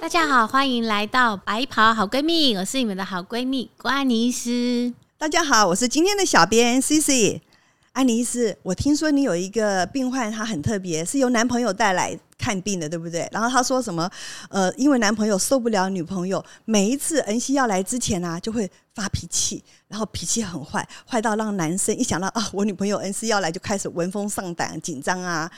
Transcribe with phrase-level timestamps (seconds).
[0.00, 4.94] 大家好，欢迎来到白袍好闺蜜，我是你们的好闺蜜关妮斯。
[5.18, 7.42] 大家好，我是今天的小编 C C。
[7.92, 13.28] 安妮斯，我听说你有一个病患，他很特别，是由男朋友带来看病的，对不对？
[13.30, 14.10] 然后他说什么？
[14.48, 25.50] 呃，因为男朋友受不了女朋友，每一次恩熙要来之前啊，就会发脾气，然后脾气很坏，坏到让男生一想到啊，我女朋友恩熙要来，就开始闻风丧胆、紧张啊、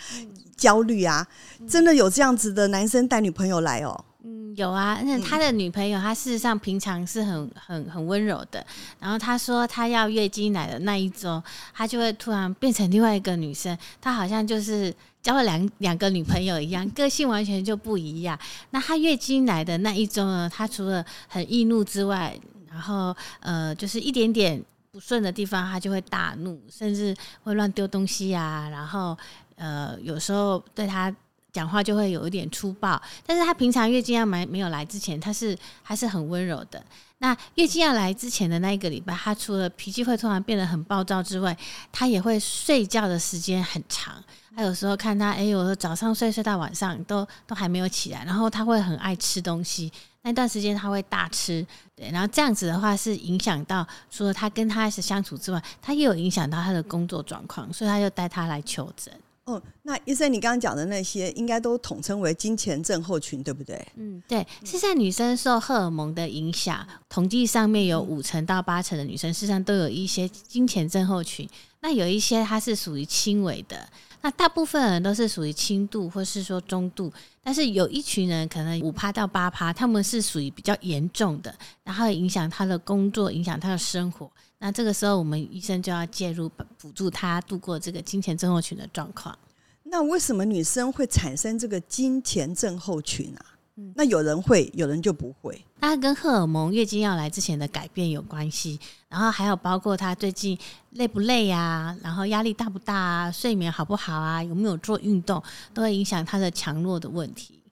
[0.56, 1.24] 焦虑啊。
[1.68, 4.04] 真的有这样子的男生带女朋友来哦？
[4.24, 8.64] 嗯，有啊，那他的女朋友，他事实上平常是很很很温柔的。
[9.00, 11.42] 然后他说他要月经来的那一周，
[11.74, 13.76] 他就会突然变成另外一个女生。
[14.00, 18.38] 他好像就是交了两两个女朋友一样， 个性完全就不一样。
[18.70, 22.38] 那他月经来的那一周呢，他除了很易怒之外，
[22.70, 24.62] 然后呃，就是一点点
[24.92, 27.12] 不顺的地方，他就会大怒，甚至
[27.42, 28.68] 会乱丢东西啊。
[28.70, 29.18] 然后
[29.56, 31.12] 呃，有时候对他。
[31.52, 36.82] 讲话就会有一点粗暴，但是他平常月经要来没有来之前，他是还是很温柔的。
[37.18, 41.56] 那月经要来之前的那一个礼拜，他除了脾气会突然变得很暴躁之外，
[41.92, 44.14] 他也会睡觉的时间很长。
[44.56, 59.14] 他有时候看他，哎，有时候早上睡睡到晚上都都还没有起来，然后他会很爱吃东西，那段时间他会大吃，对，然后这样子的话是影响到除了他跟他是相处之外，他也有影响到他的工作状况，所以他就带他来求诊。
[59.44, 63.84] 哦，那医生，你刚刚讲的那些应该都统称为金钱症候群，对不对？
[63.96, 64.46] 嗯，对。
[64.64, 71.48] 是在女生受荷尔蒙的影响，统计上面有五成到八成的女生，事实上都有一些金钱症候群。
[71.82, 73.88] 那有一些它是属于轻微的，
[74.22, 84.30] 那大部分人都是属于轻度或是说中度，但是有一群人可能五趴到八趴，他们是属于比较严重的，然后影响他的工作，影响他的生活。
[84.58, 89.36] 那这个时候，我们医生就要介入，辅助他度过这个金钱症候群的状况。
[89.82, 93.51] 那为什么女生会产生这个金钱症候群啊？
[93.94, 95.64] 那有人会，有人就不会。
[95.80, 98.78] 它跟荷尔蒙月经要来之前的改变有关系，
[99.08, 100.56] 然后还有包括她最近
[100.90, 107.62] 累不累呀，然后压力大不大啊，睡眠好不好啊，有没有做运动，都会影响她的强弱的问题。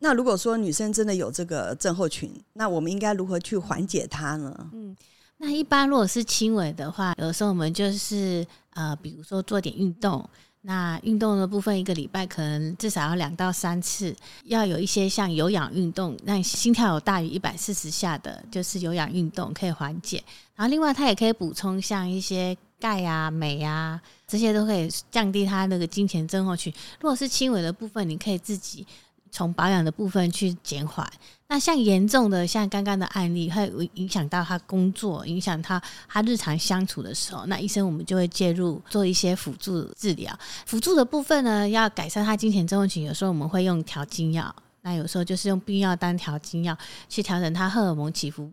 [0.00, 4.70] 那如果说女生真的有这个症候群，那我们应该如何去缓解它呢？
[4.72, 4.96] 嗯。
[5.38, 10.28] 那一般如果是轻微的话，有时候我们就是呃，比如说做点运动。
[10.66, 20.24] 那运动的部分，一个礼拜可能至少要两到三次，要有一些像有氧运动，让心跳有大于一百四十下的，就是有氧运动可以缓解。
[20.56, 26.72] 然后另外它也可以补充像一些钙啊、镁啊，这些都可以降低它那个金钱症候群。
[26.98, 28.86] 如果是轻微的部分，你可以自己。
[29.34, 31.04] 从保养的部分去减缓，
[31.48, 40.32] 那像严重的，像刚刚的案例，会影响到他工作，影响他他日常相处的时候，那医生我们就会介入做一些辅助治疗。
[40.66, 46.78] 辅助的部分呢，要改善他金钱症候群，有时候我们会用调经药，那有时候就是用避孕药单调经药
[47.08, 48.48] 去调整他荷尔蒙起伏，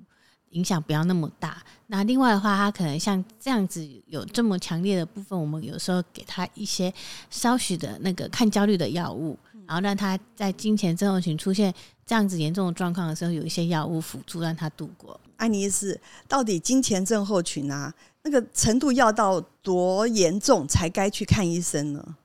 [0.49, 1.61] 影响不要那么大。
[1.85, 6.91] 那另外的话，他可能像这样子有这么强烈的部分，我们有时候给他一些
[7.29, 9.37] 稍许的那个抗焦虑的药物。
[9.71, 11.73] 然后让他在金钱症候群出现
[12.05, 15.17] 这样子严重的状况的时候，有一些药物辅助让他度过。
[15.37, 17.93] 安妮斯，到底金钱症候群啊，
[18.23, 22.15] 那个程度要到多严重才该去看医生呢？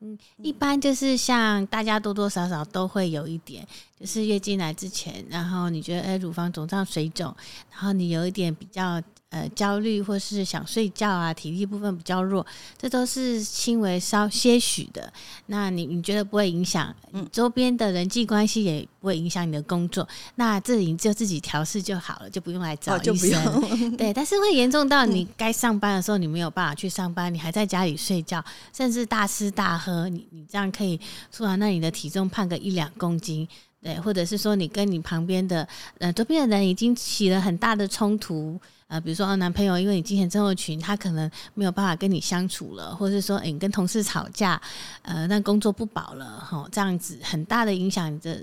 [0.00, 3.64] 嗯，一般就是像大家多多少少都会有一点，
[3.96, 7.32] 就是月经来之前，然后你觉得哎乳房肿胀水肿，
[7.70, 9.00] 然后你有一点比较。
[9.30, 12.46] 呃，焦虑或是想睡觉啊，体力部分比较弱，
[12.78, 15.12] 这都是轻微稍些许的。
[15.46, 16.94] 那你你觉得不会影响？
[17.12, 20.08] 嗯，周边的人际关系也不会影响你的工作。
[20.36, 23.96] 那这里就自己调试就好了，就不用来找医生。
[23.98, 30.08] 对，但是会严重到你该上班的时候，你没有办法去上班，你还在家里睡觉，甚至大吃大喝。
[30.08, 30.98] 你你这样可以
[31.30, 33.46] 突然，那你的体重胖个一两公斤，
[33.82, 35.68] 对，或者是说你跟你旁边的
[35.98, 38.58] 呃周边的人已经起了很大的冲突。
[38.88, 44.60] 呃，比如说啊，男朋友因为你金钱症候群，他可能没有办法跟你相处了，或者是说，你跟同事吵架，
[45.02, 48.42] 呃，那工作不保了，哈，这样子很大的影响你的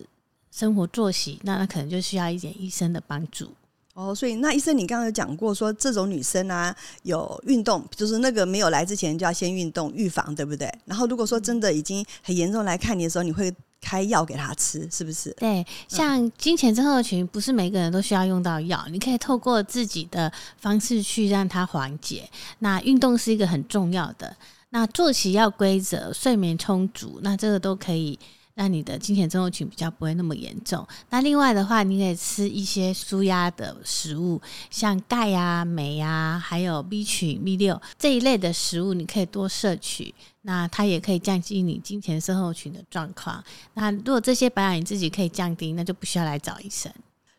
[0.51, 3.51] 生活作息，那那可能就需要一点医生的帮助。
[3.95, 10.71] 哦，所以那医生，你刚刚有讲过说，这种女生啊，有运动，就是那个没有来之前就要先运动预防，对不对？
[10.86, 13.51] 然后如果说真的已经很严重来看你的时候，你会。
[13.85, 15.29] 开药给他吃，是不是？
[15.37, 22.27] 对，像金钱症候群，不是每个人都需要用到药，你可以透过自己的方式去让它缓解。
[22.59, 24.35] 那运动是一个很重要的，
[24.71, 28.17] 那作息要规则，睡眠充足，那这个都可以
[28.56, 30.88] 让你的经前症候群比较不会那么严重。
[31.10, 34.42] 那另外的话，你可以吃一些舒压的食物，
[34.72, 40.16] 像钙啊、镁啊，还有 B 群、B 六这一类的食物，你可以多摄取。
[40.44, 43.44] 那它也可以降低你金钱症候群的状况。
[43.74, 46.92] 那如果这些保养你自己可以降低，那就不需要来找医生。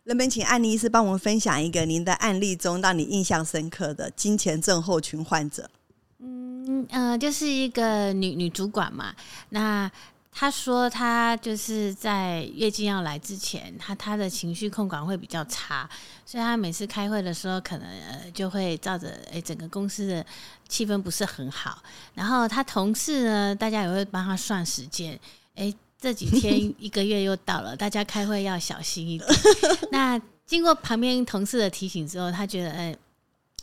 [0.05, 5.71] 能不能请安妮医师帮我们分享一个您的案例中让你印象深刻的金钱症候群患者？
[6.19, 9.15] 嗯呃，就是一个女女主管嘛。
[9.49, 9.91] 那
[10.39, 15.89] 她说他就是在月经要来之前，他他的情绪控管会比较差，
[16.27, 20.27] 所以他每次开会的时候，可能呃就会照着哎整个公司的
[20.69, 21.83] 气氛不是很好。
[22.13, 25.19] 然后他同事呢，大家也会帮他算时间，
[25.55, 25.75] 哎。
[25.99, 29.29] 这几天 一个月又到了，大家开会要小心一点。
[29.91, 32.95] 那经过旁边同事的提醒之后，他觉得，哎，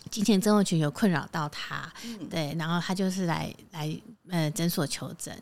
[0.10, 1.88] 金钱症候群有困扰到他，
[2.32, 3.96] 对，然后他就是来来
[4.30, 5.40] 呃诊所求诊。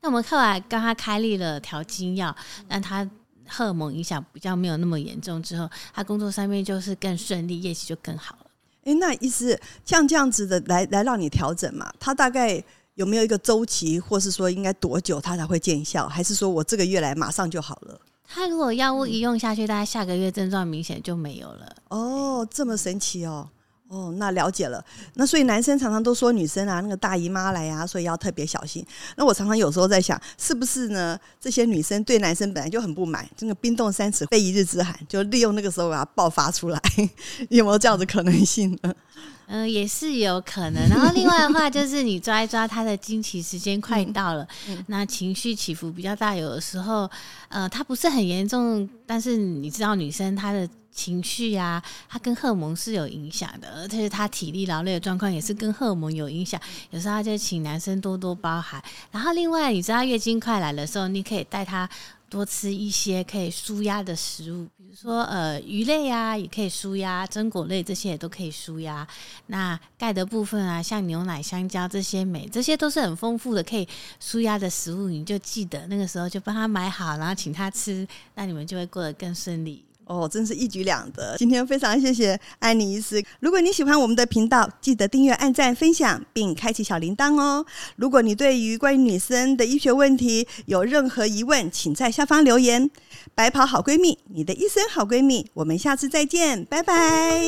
[0.00, 2.34] 对，那我们后来跟他开立了调经药，
[2.68, 3.08] 让他
[3.46, 8.46] 荷尔蒙影响比较没有那么严重，之后他工作上面就是更顺利，业绩就更好了。
[8.84, 11.92] 哎，那意思像这样子的来来让你调整嘛？
[11.98, 12.62] 他大概。
[12.96, 16.08] 有没有一个周期，或是说应该多久它才会见效？
[16.08, 18.00] 还是说我这个月来马上就好了？
[18.26, 21.76] 他如果药物一用下去，大概下个月症状明显就没有了。
[21.88, 23.50] 哦，这么神奇哦！
[23.88, 24.84] 哦，那了解了。
[25.14, 28.84] 那所以男生常常都说女生啊，那个大姨妈来呀，所以要特别小心。
[29.16, 31.18] 那我常常有时候在想，是不是呢？
[31.40, 36.80] 这些女生对男生本来就很不满，这个冰冻三尺非一日之寒，就利用那个时候把它爆发出来，
[37.50, 38.92] 有没有这样的可能性呢？
[39.48, 40.88] 嗯，也是有可能。
[40.88, 44.44] 然后另外的话，就是你抓一抓他的经期时间快到了，
[44.88, 47.08] 那情绪起伏比较大，有的时候，
[47.48, 56.60] 呃，他不是很严重，但是你知道女生她的情绪啊，她跟荷尔蒙是有影响的，而且他体力劳累的状况也是跟荷尔蒙有影响。
[56.90, 58.82] 有时候就请男生多多包涵。
[59.12, 61.88] 然后另外，你知道月经快来的时候，你可以带他。
[62.28, 69.06] 多吃一些可以舒压的食物，比如说呃鱼类啊，也可以舒压；榛果类这些也都可以舒压。
[69.46, 73.86] 那钙的部分啊，像牛奶、香蕉这些镁，这些都是很丰富的可以
[74.18, 75.08] 舒压的食物。
[75.08, 79.85] 你就记得那个时候就帮他买好，然后请他吃，那你们就会过得更顺利。
[80.06, 81.36] 哦，真是一举两得。
[81.36, 83.22] 今天非常谢谢安妮医师。
[83.40, 87.66] 如果你喜欢我们的频道，记得订阅、按赞、分享，并开启小铃铛哦。
[87.96, 92.90] 如果你对于关于女生的医学问题有任何疑问，请在下方留言。
[93.34, 95.44] 白袍好闺蜜，你的一生好闺蜜。
[95.54, 97.42] 我们下次再见，拜拜，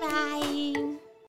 [0.00, 0.63] 拜。